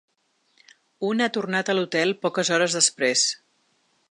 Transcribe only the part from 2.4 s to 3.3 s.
hores després.